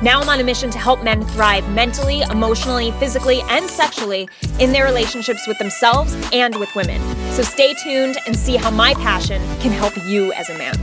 [0.00, 4.28] Now I'm on a mission to help men thrive mentally, emotionally, physically, and sexually
[4.60, 7.00] in their relationships with themselves and with women.
[7.32, 10.76] So stay tuned and see how my passion can help you as a man.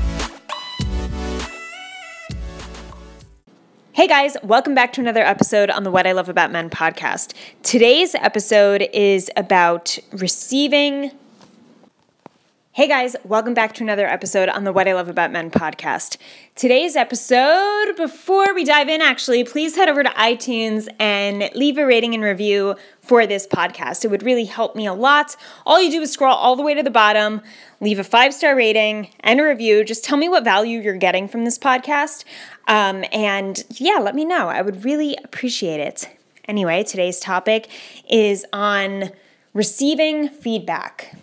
[3.93, 7.33] Hey guys, welcome back to another episode on the What I Love About Men podcast.
[7.63, 11.11] Today's episode is about receiving
[12.75, 16.17] Hey guys, welcome back to another episode on the What I Love About Men podcast.
[16.55, 21.85] Today's episode, before we dive in, actually, please head over to iTunes and leave a
[21.85, 24.03] rating and review for this podcast.
[24.03, 25.37] It would really help me a lot.
[25.65, 27.41] All you do is scroll all the way to the bottom,
[27.79, 29.85] leave a five star rating and a review.
[29.85, 32.25] Just tell me what value you're getting from this podcast.
[32.67, 34.49] Um, and yeah, let me know.
[34.49, 36.09] I would really appreciate it.
[36.45, 37.69] Anyway, today's topic
[38.09, 39.11] is on
[39.53, 41.15] receiving feedback.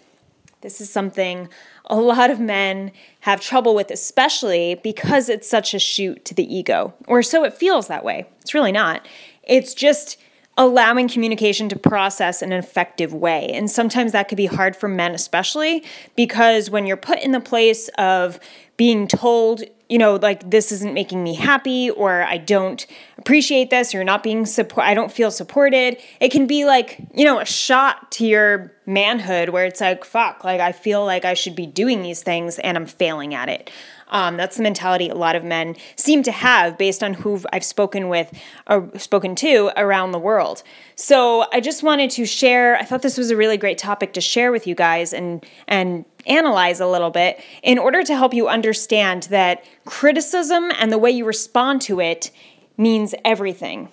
[0.63, 1.49] This is something
[1.87, 6.55] a lot of men have trouble with, especially because it's such a shoot to the
[6.55, 8.27] ego, or so it feels that way.
[8.41, 9.07] It's really not.
[9.43, 10.19] It's just
[10.57, 13.51] allowing communication to process in an effective way.
[13.53, 15.83] And sometimes that could be hard for men, especially
[16.15, 18.39] because when you're put in the place of
[18.83, 22.87] being told you know, like this isn't making me happy or I don't
[23.19, 25.99] appreciate this or not being support I don't feel supported.
[26.19, 30.45] It can be like, you know, a shot to your manhood where it's like, fuck,
[30.45, 33.71] like I feel like I should be doing these things and I'm failing at it.
[34.09, 37.65] Um, that's the mentality a lot of men seem to have based on who I've
[37.65, 38.33] spoken with
[38.67, 40.63] or spoken to around the world.
[40.97, 42.77] So I just wanted to share.
[42.77, 46.05] I thought this was a really great topic to share with you guys and and
[46.27, 51.11] analyze a little bit in order to help you understand that criticism and the way
[51.11, 52.31] you respond to it
[52.77, 53.89] means everything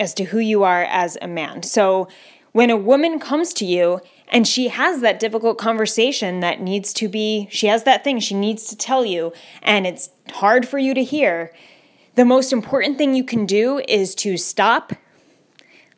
[0.00, 1.62] as to who you are as a man.
[1.62, 2.08] So
[2.52, 7.08] when a woman comes to you and she has that difficult conversation that needs to
[7.08, 9.32] be, she has that thing she needs to tell you,
[9.62, 11.52] and it's hard for you to hear,
[12.14, 14.92] the most important thing you can do is to stop,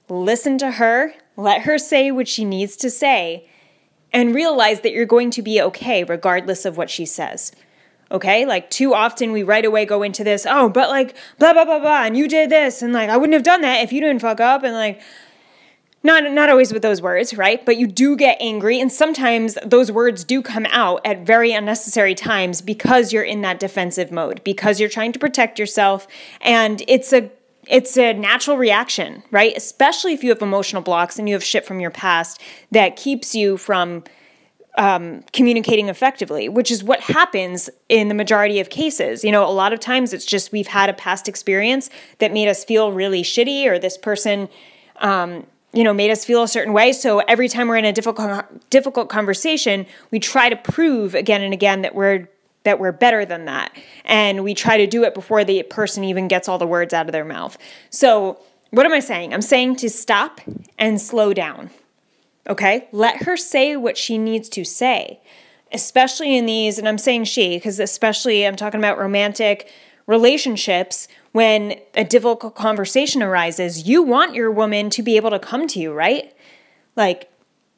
[0.09, 3.49] listen to her, let her say what she needs to say,
[4.15, 7.53] and realize that you're going to be okay regardless of what she says.
[8.11, 8.47] Okay?
[8.47, 11.81] Like, too often we right away go into this, oh, but like, blah, blah, blah,
[11.81, 14.23] blah, and you did this, and like, I wouldn't have done that if you didn't
[14.23, 15.03] fuck up, and like,
[16.05, 19.91] not not always with those words right but you do get angry and sometimes those
[19.91, 24.79] words do come out at very unnecessary times because you're in that defensive mode because
[24.79, 26.07] you're trying to protect yourself
[26.43, 27.31] and it's a
[27.69, 31.65] it's a natural reaction right especially if you have emotional blocks and you have shit
[31.65, 34.03] from your past that keeps you from
[34.77, 39.23] um, communicating effectively, which is what happens in the majority of cases.
[39.23, 42.49] You know, a lot of times it's just we've had a past experience that made
[42.49, 44.49] us feel really shitty, or this person
[44.97, 47.93] um, you know made us feel a certain way so every time we're in a
[47.93, 52.29] difficult difficult conversation we try to prove again and again that we're
[52.65, 53.75] that we're better than that.
[54.05, 57.07] And we try to do it before the person even gets all the words out
[57.07, 57.57] of their mouth.
[57.91, 59.33] So what am i saying?
[59.33, 60.41] I'm saying to stop
[60.79, 61.71] and slow down
[62.47, 62.89] okay?
[62.93, 65.21] Let her say what she needs to say
[65.73, 69.73] especially in these and i'm saying she because especially i'm talking about romantic
[70.07, 75.67] relationships when a difficult conversation arises, you want your woman to be able to come
[75.67, 76.33] to you, right?
[76.95, 77.29] Like,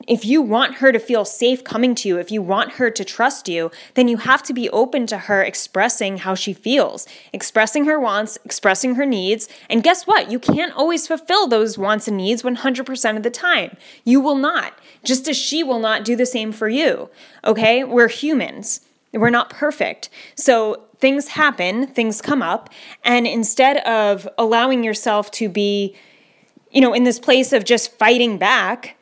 [0.07, 3.05] if you want her to feel safe coming to you, if you want her to
[3.05, 7.87] trust you, then you have to be open to her expressing how she feels, expressing
[7.87, 9.49] her wants, expressing her needs.
[9.69, 10.31] And guess what?
[10.31, 13.77] You can't always fulfill those wants and needs 100% of the time.
[14.05, 17.11] You will not, just as she will not do the same for you.
[17.45, 17.83] Okay?
[17.83, 18.81] We're humans.
[19.13, 20.09] We're not perfect.
[20.35, 22.71] So things happen, things come up,
[23.05, 25.97] and instead of allowing yourself to be,
[26.71, 28.96] you know, in this place of just fighting back,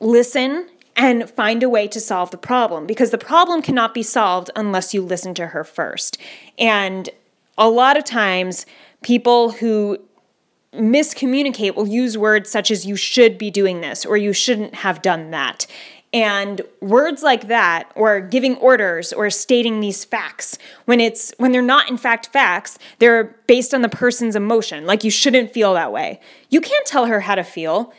[0.00, 4.50] listen and find a way to solve the problem because the problem cannot be solved
[4.56, 6.18] unless you listen to her first.
[6.58, 7.08] And
[7.56, 8.66] a lot of times,
[9.02, 9.98] people who
[10.72, 15.00] miscommunicate will use words such as you should be doing this or you shouldn't have
[15.02, 15.66] done that.
[16.12, 20.56] And words like that, or giving orders or stating these facts,
[20.86, 24.86] when it's when they're not in fact facts, they're based on the person's emotion.
[24.86, 26.18] Like you shouldn't feel that way.
[26.48, 27.92] You can't tell her how to feel.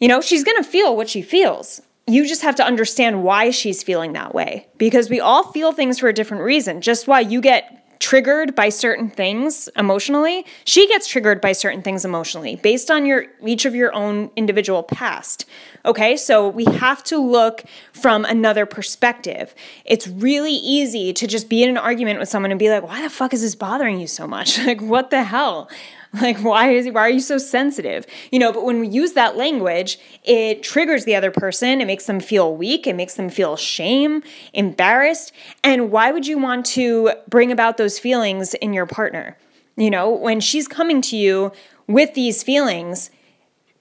[0.00, 1.82] You know, she's gonna feel what she feels.
[2.06, 4.66] You just have to understand why she's feeling that way.
[4.78, 6.80] Because we all feel things for a different reason.
[6.80, 12.02] Just why you get triggered by certain things emotionally, she gets triggered by certain things
[12.02, 15.44] emotionally based on your each of your own individual past.
[15.84, 16.16] Okay?
[16.16, 17.62] So we have to look
[17.92, 19.54] from another perspective.
[19.84, 23.02] It's really easy to just be in an argument with someone and be like, "Why
[23.02, 25.68] the fuck is this bothering you so much?" like, what the hell?
[26.20, 28.04] Like, why is why are you so sensitive?
[28.32, 31.80] You know, but when we use that language, it triggers the other person.
[31.80, 32.88] It makes them feel weak.
[32.88, 35.32] It makes them feel shame, embarrassed.
[35.62, 39.36] And why would you want to bring about those feelings in your partner?
[39.76, 41.52] You know, when she's coming to you
[41.86, 43.10] with these feelings,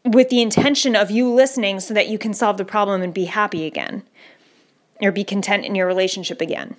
[0.05, 3.25] with the intention of you listening so that you can solve the problem and be
[3.25, 4.03] happy again
[5.01, 6.75] or be content in your relationship again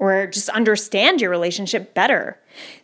[0.00, 2.38] or just understand your relationship better.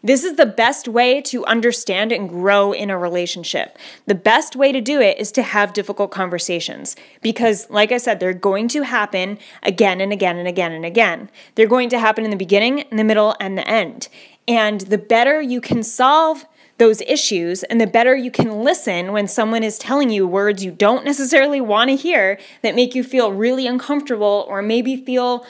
[0.04, 3.78] This is the best way to understand and grow in a relationship.
[4.06, 8.20] The best way to do it is to have difficult conversations because, like I said,
[8.20, 11.30] they're going to happen again and again and again and again.
[11.54, 14.08] They're going to happen in the beginning, in the middle, and the end.
[14.46, 16.44] And the better you can solve
[16.78, 20.70] those issues and the better you can listen when someone is telling you words you
[20.70, 25.46] don't necessarily want to hear that make you feel really uncomfortable or maybe feel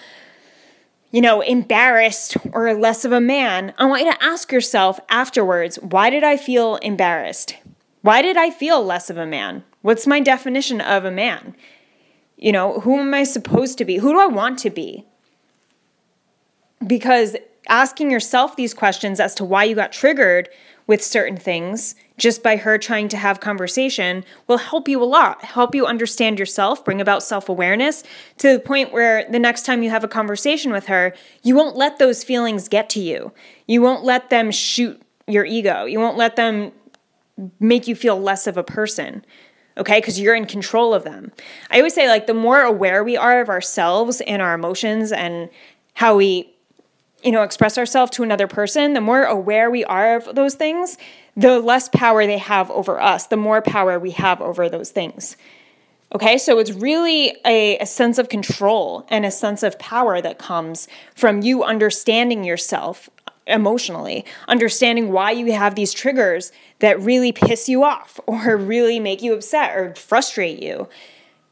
[1.16, 5.76] you know, embarrassed or less of a man, I want you to ask yourself afterwards
[5.76, 7.56] why did I feel embarrassed?
[8.02, 9.64] Why did I feel less of a man?
[9.80, 11.56] What's my definition of a man?
[12.36, 13.96] You know, who am I supposed to be?
[13.96, 15.06] Who do I want to be?
[16.86, 17.34] Because
[17.66, 20.50] asking yourself these questions as to why you got triggered
[20.86, 25.42] with certain things just by her trying to have conversation will help you a lot
[25.42, 28.02] help you understand yourself bring about self-awareness
[28.38, 31.76] to the point where the next time you have a conversation with her you won't
[31.76, 33.32] let those feelings get to you.
[33.66, 35.84] You won't let them shoot your ego.
[35.84, 36.72] You won't let them
[37.60, 39.24] make you feel less of a person
[39.78, 39.98] okay?
[39.98, 41.32] Because you're in control of them.
[41.70, 45.50] I always say like the more aware we are of ourselves and our emotions and
[45.92, 46.50] how we
[47.22, 50.96] you know, express ourselves to another person, the more aware we are of those things,
[51.36, 55.36] the less power they have over us, the more power we have over those things.
[56.14, 60.38] Okay, so it's really a, a, sense of control and a sense of power that
[60.38, 63.10] comes from you understanding yourself
[63.46, 69.20] emotionally, understanding why you have these triggers that really piss you off or really make
[69.20, 70.88] you upset or frustrate you.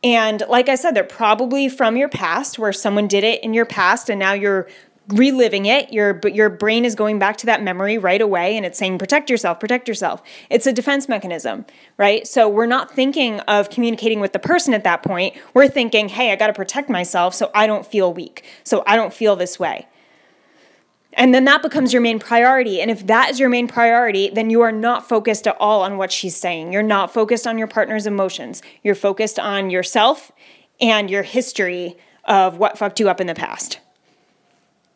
[0.04, 3.64] And like I said, they're probably from your past where someone did it in your
[3.64, 4.68] past and now you're
[5.08, 8.78] reliving it your your brain is going back to that memory right away and it's
[8.78, 10.22] saying protect yourself protect yourself.
[10.48, 11.66] It's a defense mechanism
[11.98, 12.26] right?
[12.26, 15.36] So we're not thinking of communicating with the person at that point.
[15.52, 18.96] We're thinking hey i got to protect myself so i don't feel weak so i
[18.96, 19.86] don't feel this way.
[21.16, 22.80] And then that becomes your main priority.
[22.80, 25.98] And if that is your main priority then you are not focused at all on
[25.98, 26.72] what she's saying.
[26.72, 28.62] You're not focused on your partner's emotions.
[28.82, 30.32] You're focused on yourself
[30.80, 33.80] and your history of what fucked you up in the past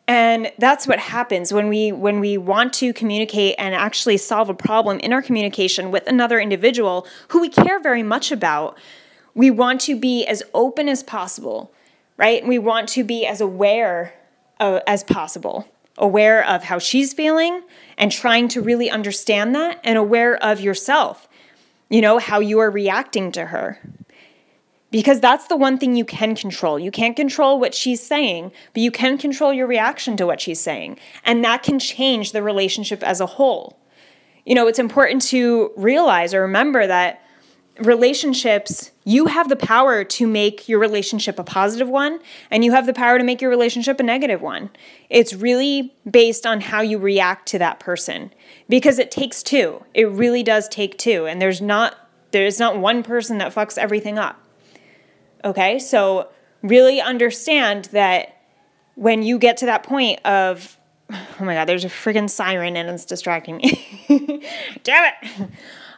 [0.09, 4.55] and that's what happens when we when we want to communicate and actually solve a
[4.55, 8.79] problem in our communication with another individual who we care very much about.
[9.35, 11.71] We want to be as open as possible,
[12.17, 12.45] right?
[12.45, 14.15] We want to be as aware
[14.59, 15.69] as possible,
[15.99, 17.63] aware of how she's feeling
[17.99, 21.29] and trying to really understand that and aware of yourself.
[21.91, 23.79] You know, how you are reacting to her
[24.91, 26.79] because that's the one thing you can control.
[26.79, 30.61] You can't control what she's saying, but you can control your reaction to what she's
[30.61, 30.99] saying.
[31.25, 33.79] And that can change the relationship as a whole.
[34.47, 37.23] You know, it's important to realize or remember that
[37.79, 42.19] relationships, you have the power to make your relationship a positive one,
[42.51, 44.71] and you have the power to make your relationship a negative one.
[45.11, 48.33] It's really based on how you react to that person
[48.69, 49.85] because it takes two.
[49.95, 51.27] It really does take two.
[51.27, 51.97] And there's not
[52.31, 54.39] there's not one person that fucks everything up.
[55.45, 56.29] Okay, so
[56.63, 58.37] really understand that
[58.95, 60.77] when you get to that point of,
[61.11, 64.05] oh my God, there's a friggin' siren and it's distracting me.
[64.83, 65.51] Damn it.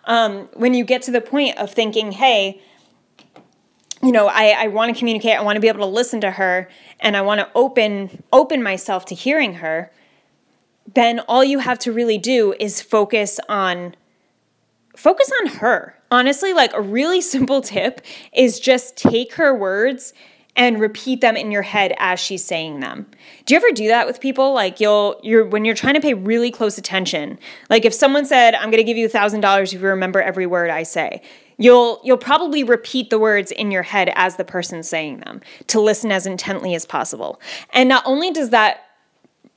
[0.05, 2.61] Um, when you get to the point of thinking, hey,
[4.03, 6.31] you know, I, I want to communicate, I want to be able to listen to
[6.33, 6.69] her,
[7.01, 9.93] and I want to open open myself to hearing her,
[10.95, 13.95] then all you have to really do is focus on
[14.97, 16.00] focus on her.
[16.11, 18.01] Honestly, like a really simple tip
[18.33, 20.13] is just take her words
[20.57, 23.07] and repeat them in your head as she's saying them.
[23.47, 24.53] Do you ever do that with people?
[24.53, 27.39] Like you'll you're when you're trying to pay really close attention.
[27.69, 30.71] Like if someone said, "I'm going to give you $1000 if you remember every word
[30.71, 31.23] I say."
[31.57, 35.81] You'll you'll probably repeat the words in your head as the person's saying them to
[35.81, 37.39] listen as intently as possible.
[37.75, 38.81] And not only does that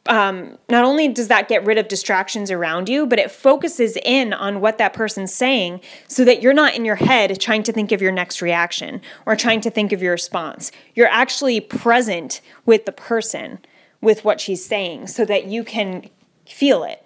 [0.08, 4.34] um, not only does that get rid of distractions around you, but it focuses in
[4.34, 7.92] on what that person's saying so that you're not in your head trying to think
[7.94, 10.72] of your next reaction or trying to think of your response.
[10.94, 13.60] You're actually present with the person,
[14.02, 16.10] with what she's saying, so that you can
[16.46, 17.00] feel it.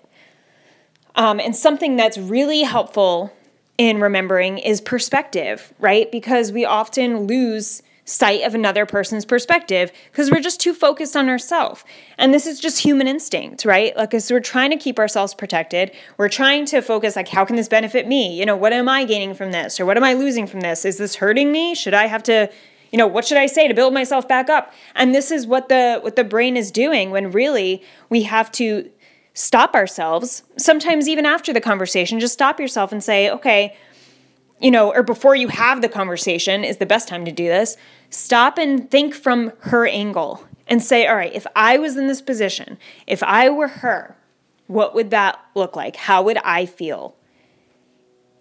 [1.16, 3.32] Um, and something that's really helpful
[3.77, 6.12] in remembering is perspective, right?
[6.12, 11.28] Because we often lose sight of another person's perspective because we're just too focused on
[11.28, 11.84] ourselves.
[12.18, 13.96] And this is just human instinct, right?
[13.98, 17.58] Like, as we're trying to keep ourselves protected, we're trying to focus, like, how can
[17.58, 18.40] this benefit me?
[18.40, 19.78] You know, what am I gaining from this?
[19.80, 20.86] Or what am I losing from this?
[20.86, 21.76] Is this hurting me?
[21.76, 22.50] Should I have to,
[22.92, 24.74] you know, what should I say to build myself back up?
[24.96, 28.90] And this is what the what the brain is doing when really we have to
[29.38, 33.76] stop ourselves, sometimes even after the conversation, just stop yourself and say, okay,
[34.60, 37.78] you know, or before you have the conversation is the best time to do this.
[38.10, 42.22] Stop and think from her angle and say, all right, if I was in this
[42.22, 44.16] position, if I were her,
[44.68, 45.96] what would that look like?
[45.96, 47.16] How would I feel?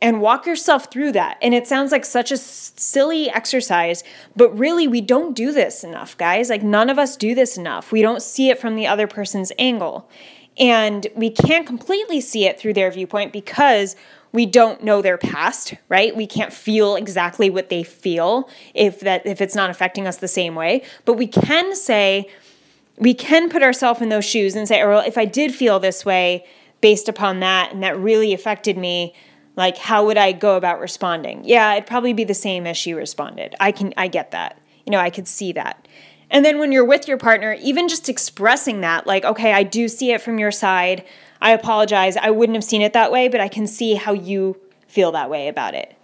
[0.03, 1.39] And walk yourself through that.
[1.41, 4.05] And it sounds like such a silly exercise,
[4.35, 6.51] but really, we don't do this enough, guys.
[6.51, 7.93] Like, none of us do this enough.
[7.93, 10.09] We don't see it from the other person's angle.
[10.59, 13.97] And we can't completely see it through their viewpoint because
[14.37, 16.15] we don't know their past, right?
[16.15, 20.29] We can't feel exactly what they feel if that if it's not affecting us the
[20.29, 20.83] same way.
[21.07, 22.29] But we can say
[22.99, 25.81] we can put ourselves in those shoes and say, oh, well, if I did feel
[25.81, 26.45] this way
[26.83, 29.15] based upon that and that really affected me,
[29.57, 31.43] like how would I go about responding?
[31.47, 33.55] Yeah, it'd probably be the same as she responded.
[33.59, 34.61] I can I get that.
[34.85, 35.89] You know, I could see that.
[36.29, 39.89] And then when you're with your partner, even just expressing that, like, okay, I do
[39.89, 41.07] see it from your side.
[41.41, 42.17] I apologize.
[42.17, 45.31] I wouldn't have seen it that way, but I can see how you feel that
[45.31, 45.97] way about it.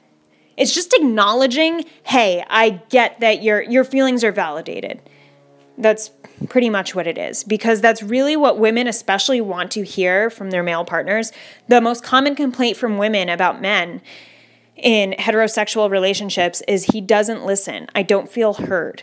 [0.56, 5.00] It's just acknowledging, hey, I get that your your feelings are validated.
[5.78, 6.10] That's
[6.48, 10.50] pretty much what it is because that's really what women especially want to hear from
[10.50, 11.32] their male partners.
[11.68, 14.02] The most common complaint from women about men
[14.76, 17.88] in heterosexual relationships is he doesn't listen.
[17.94, 19.00] I don't feel heard.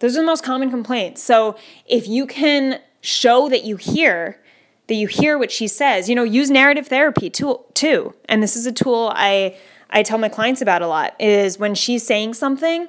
[0.00, 1.22] Those are the most common complaints.
[1.22, 4.40] So if you can show that you hear,
[4.88, 7.60] that you hear what she says, you know, use narrative therapy too.
[7.74, 8.14] too.
[8.28, 9.56] And this is a tool I
[9.90, 12.88] I tell my clients about a lot is when she's saying something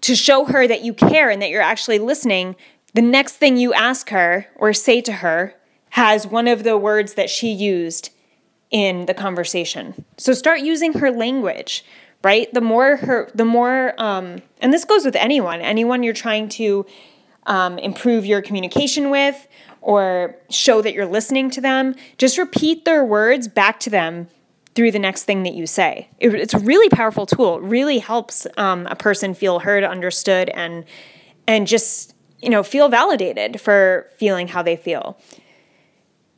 [0.00, 2.56] to show her that you care and that you're actually listening,
[2.94, 5.54] the next thing you ask her or say to her
[5.90, 8.10] has one of the words that she used
[8.70, 10.06] in the conversation.
[10.16, 11.84] So start using her language
[12.22, 12.52] right?
[12.52, 16.86] The more her, the more, um, and this goes with anyone, anyone you're trying to
[17.46, 19.48] um, improve your communication with
[19.80, 24.28] or show that you're listening to them, just repeat their words back to them
[24.74, 26.08] through the next thing that you say.
[26.18, 27.56] It, it's a really powerful tool.
[27.56, 30.84] It really helps um, a person feel heard, understood, and
[31.46, 35.18] and just you know feel validated for feeling how they feel.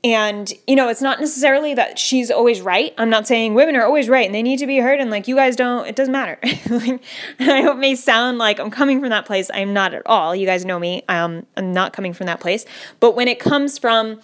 [0.04, 2.92] And, you know, it's not necessarily that she's always right.
[2.98, 5.28] I'm not saying women are always right and they need to be heard and like
[5.28, 6.40] you guys don't, it doesn't matter.
[6.70, 7.00] like,
[7.38, 9.48] I hope may sound like I'm coming from that place.
[9.54, 10.34] I'm not at all.
[10.34, 11.04] You guys know me.
[11.08, 12.64] Um, I'm not coming from that place.
[12.98, 14.20] But when it comes from,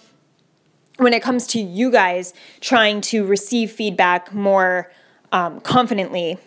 [0.97, 4.91] when it comes to you guys trying to receive feedback more
[5.31, 6.37] um, confidently,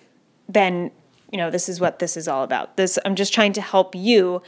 [0.47, 0.91] then,
[1.31, 2.77] you know, this is what this is all about.
[2.77, 4.43] This, I'm just trying to help you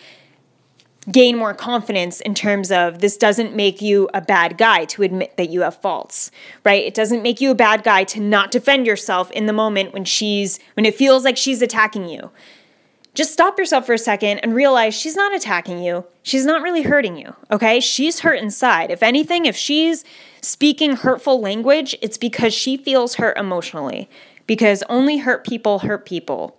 [1.11, 5.37] gain more confidence in terms of this doesn't make you a bad guy to admit
[5.37, 6.31] that you have faults,
[6.65, 6.85] right?
[6.85, 10.05] It doesn't make you a bad guy to not defend yourself in the moment when
[10.05, 12.31] she's when it feels like she's attacking you.
[13.13, 16.05] Just stop yourself for a second and realize she's not attacking you.
[16.25, 17.79] She's not really hurting you, okay?
[17.79, 18.91] She's hurt inside.
[18.91, 20.05] If anything, if she's
[20.41, 24.11] speaking hurtful language, it's because she feels hurt emotionally.
[24.49, 26.57] Because only hurt people hurt people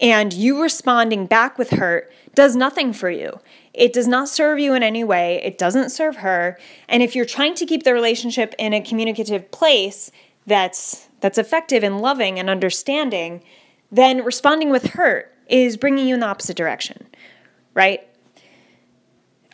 [0.00, 3.40] and you responding back with hurt does nothing for you.
[3.72, 5.40] It does not serve you in any way.
[5.42, 6.58] It doesn't serve her.
[6.88, 10.10] And if you're trying to keep the relationship in a communicative place
[10.46, 13.42] that's that's effective and loving and understanding,
[13.90, 17.06] then responding with hurt is bringing you in the opposite direction,
[17.72, 18.06] right?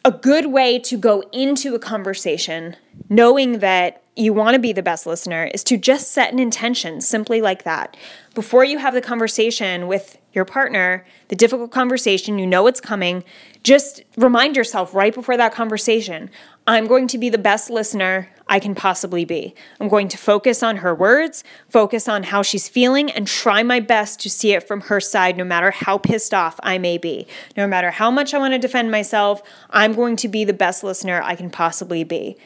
[0.04, 2.76] A good way to go into a conversation
[3.08, 7.00] knowing that you want to be the best listener is to just set an intention
[7.00, 7.96] simply like that.
[8.34, 13.24] Before you have the conversation with your partner, the difficult conversation, you know it's coming,
[13.62, 16.30] just remind yourself right before that conversation
[16.66, 19.54] I'm going to be the best listener I can possibly be.
[19.80, 23.80] I'm going to focus on her words, focus on how she's feeling, and try my
[23.80, 27.26] best to see it from her side, no matter how pissed off I may be.
[27.56, 30.84] No matter how much I want to defend myself, I'm going to be the best
[30.84, 32.36] listener I can possibly be.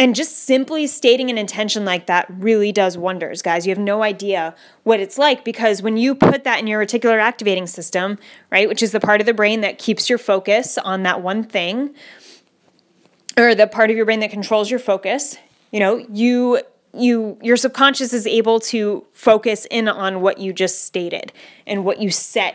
[0.00, 3.66] And just simply stating an intention like that really does wonders, guys.
[3.66, 7.20] You have no idea what it's like because when you put that in your reticular
[7.20, 8.18] activating system,
[8.50, 11.44] right, which is the part of the brain that keeps your focus on that one
[11.44, 11.94] thing,
[13.36, 15.36] or the part of your brain that controls your focus,
[15.70, 16.62] you know, you
[16.94, 21.30] you your subconscious is able to focus in on what you just stated
[21.66, 22.54] and what you set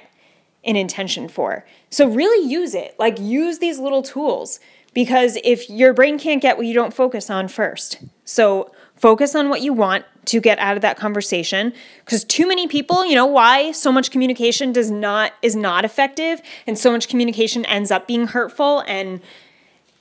[0.63, 1.63] an intention for.
[1.91, 2.95] So really use it.
[2.97, 4.59] Like use these little tools
[4.95, 7.99] because if your brain can't get what you don't focus on first.
[8.23, 11.73] So focus on what you want to get out of that conversation.
[12.03, 16.41] Because too many people you know why so much communication does not is not effective
[16.65, 19.21] and so much communication ends up being hurtful and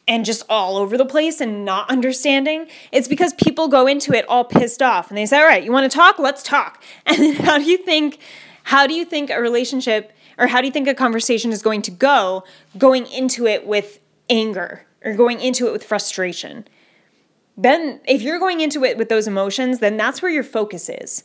[0.07, 2.69] and just all over the place and not understanding?
[2.93, 5.73] It's because people go into it all pissed off and they say all right you
[5.73, 6.19] want to talk?
[6.19, 6.83] Let's talk.
[7.07, 8.21] And then how do you think
[8.63, 11.83] how do you think a relationship or how do you think a conversation is going
[11.83, 12.45] to go
[12.79, 13.99] going into it with
[14.29, 16.67] anger or going into it with frustration
[17.57, 21.25] then if you're going into it with those emotions, then that's where your focus is.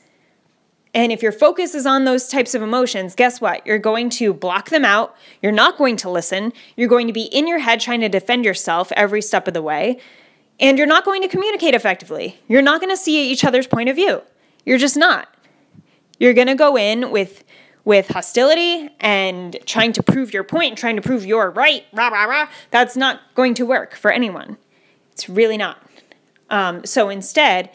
[0.94, 3.66] And if your focus is on those types of emotions, guess what?
[3.66, 5.16] You're going to block them out.
[5.42, 6.52] You're not going to listen.
[6.76, 9.62] You're going to be in your head trying to defend yourself every step of the
[9.62, 10.00] way.
[10.60, 12.40] And you're not going to communicate effectively.
[12.48, 14.24] You're not going to see each other's point of view.
[14.66, 15.34] You're just not.
[16.20, 17.44] You're going to go in with
[17.90, 22.26] with hostility and trying to prove your point, trying to prove you're right, rah rah
[22.26, 22.48] rah.
[22.70, 24.58] That's not going to work for anyone.
[25.12, 25.82] It's really not.
[26.52, 27.72] Um, so instead,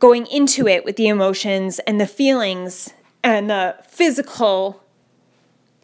[0.00, 4.82] going into it with the emotions and the feelings and the physical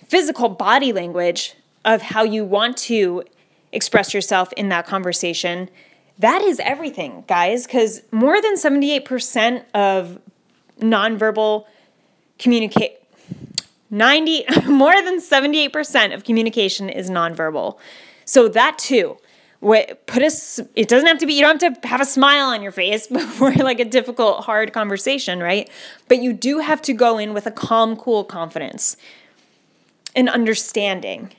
[0.09, 1.55] physical body language
[1.85, 3.23] of how you want to
[3.71, 5.71] express yourself in that conversation
[6.19, 10.19] that is everything guys because more than 78% of
[10.81, 11.67] nonverbal
[12.41, 12.99] communicate
[13.91, 17.79] 90 more than 78% of communication is nonverbal.
[18.25, 19.19] So that too
[19.61, 22.47] what put us it doesn't have to be you don't have to have a smile
[22.47, 25.71] on your face before like a difficult hard conversation right?
[26.09, 28.97] But you do have to go in with a calm cool confidence
[30.17, 31.33] and understanding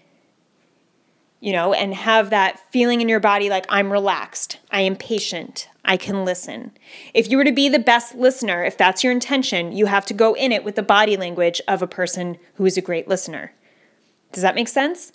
[1.42, 5.68] you know and have that feeling in your body like i'm relaxed i am patient
[5.84, 6.72] i can listen
[7.14, 10.14] if you were to be the best listener if that's your intention you have to
[10.14, 13.52] go in it with the body language of a person who is a great listener
[14.32, 15.12] does that make sense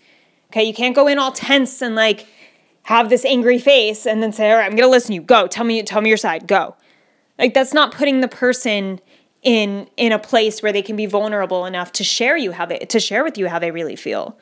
[0.49, 2.27] okay you can't go in all tense and like
[2.87, 5.21] have this angry face and then say, "All right, I'm going to listen to you.
[5.21, 5.47] Go.
[5.49, 6.47] Tell me tell me your side.
[6.47, 6.77] Go."
[7.39, 9.01] Like that's not putting the person
[9.43, 12.79] in in a place where they can be vulnerable enough to share you how they
[12.79, 14.39] to share with you how they really feel.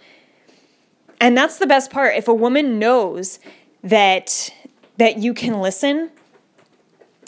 [1.20, 2.16] And that's the best part.
[2.16, 3.38] If a woman knows
[3.83, 4.50] that
[4.96, 6.11] that you can listen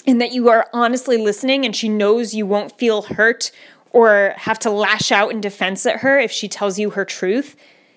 [0.06, 3.50] and that you are honestly listening and she knows you won't feel hurt
[3.90, 7.56] or have to lash out in defense at her if she tells you her truth,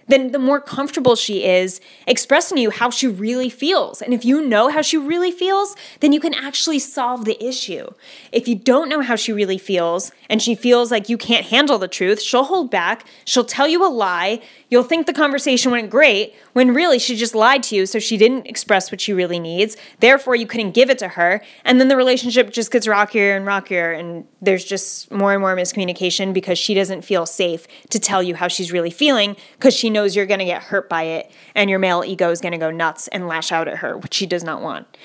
[0.09, 4.01] then the more comfortable she is expressing to you how she really feels.
[4.01, 7.91] And if you know how she really feels, then you can actually solve the issue.
[8.31, 11.77] If you don't know how she really feels and she feels like you can't handle
[11.77, 15.89] the truth, she'll hold back, she'll tell you a lie, you'll think the conversation went
[15.89, 19.39] great when really she just lied to you so she didn't express what she really
[19.39, 19.77] needs.
[19.99, 21.41] Therefore, you couldn't give it to her.
[21.63, 25.55] And then the relationship just gets rockier and rockier and there's just more and more
[25.55, 29.89] miscommunication because she doesn't feel safe to tell you how she's really feeling because she
[29.89, 32.51] knows knows you're going to get hurt by it and your male ego is going
[32.51, 34.97] to go nuts and lash out at her, which she does not want.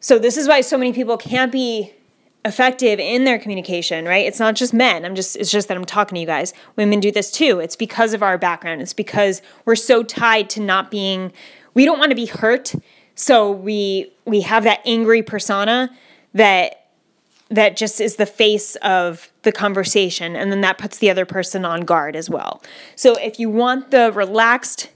[0.00, 1.92] So, this is why so many people can't be
[2.44, 4.26] effective in their communication, right?
[4.26, 5.04] It's not just men.
[5.04, 6.54] I'm just it's just that I'm talking to you guys.
[6.76, 7.60] Women do this too.
[7.60, 8.80] It's because of our background.
[8.80, 11.32] It's because we're so tied to not being
[11.74, 12.74] we don't want to be hurt.
[13.14, 15.90] So we we have that angry persona
[16.34, 16.77] that
[17.50, 21.64] that just is the face of the conversation and then that puts the other person
[21.64, 22.62] on guard as well.
[22.94, 24.90] So if you want the relaxed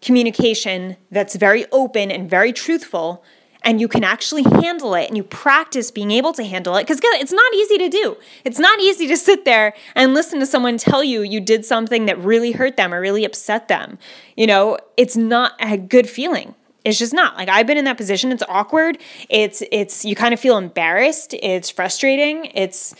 [0.00, 3.24] communication that's very open and very truthful
[3.62, 7.00] and you can actually handle it and you practice being able to handle it because
[7.02, 8.16] it's not easy to do.
[8.44, 12.06] It's not easy to sit there and listen to someone tell you you did something
[12.06, 13.98] that really hurt them or really upset them.
[14.36, 17.36] You know, it's not a good feeling it's just not.
[17.36, 18.32] Like i've been in that position.
[18.32, 18.98] It's awkward.
[19.28, 21.34] It's it's you kind of feel embarrassed.
[21.34, 22.46] It's frustrating.
[22.54, 22.94] It's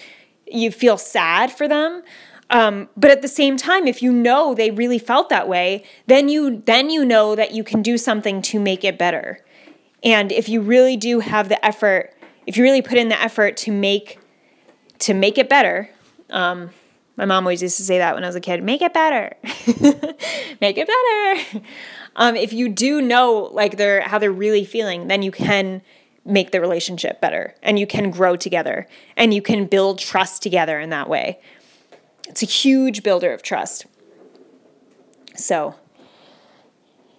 [0.46, 2.02] you feel sad for them.
[2.50, 6.28] Um, but at the same time if you know they really felt that way then
[6.28, 9.44] you then you know that you can do something to make it better.
[10.02, 12.14] And if you really do have the effort
[12.46, 14.18] if you really put in the effort to make
[14.98, 15.90] to make it better
[16.30, 16.70] um,
[17.16, 19.34] my mom always used to say that when i was a kid make it better
[20.60, 21.60] make it better
[22.16, 25.82] um, if you do know like they're how they're really feeling, then you can
[26.24, 30.78] make the relationship better and you can grow together and you can build trust together
[30.78, 31.40] in that way.
[32.28, 33.86] It's a huge builder of trust.
[35.34, 35.74] So,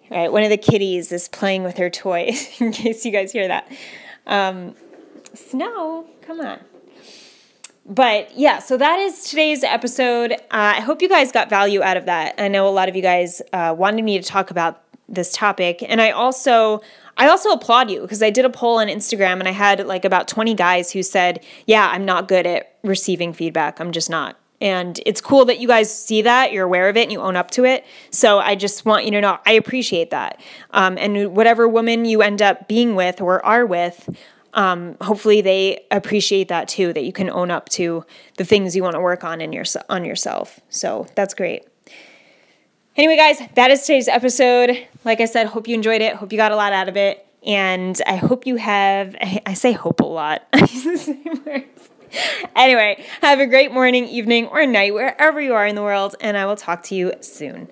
[0.10, 3.47] right, one of the kitties is playing with her toy, in case you guys hear
[3.47, 3.71] that.
[4.27, 4.75] Um,
[5.34, 6.60] Snow, come on.
[7.91, 10.32] But yeah, so that is today's episode.
[10.32, 12.36] Uh, I hope you guys got value out of that.
[12.38, 15.84] I know a lot of you guys uh, wanted me to talk about this topic,
[15.86, 16.80] and I also
[17.17, 20.06] I also applaud you because I did a poll on Instagram and I had like
[20.06, 23.82] about 20 guys who said, "Yeah, I'm not good at receiving feedback.
[23.82, 27.01] I'm just not." And it's cool that you guys see that, you're aware of it,
[27.01, 27.84] and you own up to it.
[28.10, 30.39] So I just want you to know I appreciate that.
[30.69, 34.08] Um, and whatever woman you end up being with or are with,
[34.53, 36.93] um, hopefully they appreciate that too.
[36.93, 38.05] That you can own up to
[38.37, 40.59] the things you want to work on in your on yourself.
[40.69, 41.65] So that's great.
[42.97, 44.77] Anyway, guys, that is today's episode.
[45.05, 46.15] Like I said, hope you enjoyed it.
[46.15, 47.25] Hope you got a lot out of it.
[47.45, 50.45] And I hope you have, I say hope a lot.
[52.55, 56.37] Anyway, have a great morning, evening, or night, wherever you are in the world, and
[56.37, 57.69] I will talk to you soon.